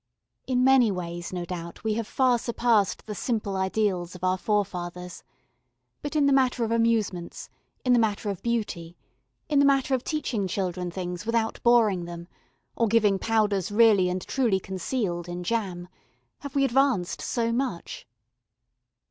[0.47, 5.23] In many ways no doubt we have far surpassed the simple ideals of our forefathers,
[6.01, 7.49] but in the matter of amusements,
[7.85, 8.97] in the matter of beauty,
[9.47, 12.27] in the matter of teaching children things without boring them,
[12.75, 15.87] or giving powders really and truly concealed in jam
[16.39, 18.07] have we advanced so much?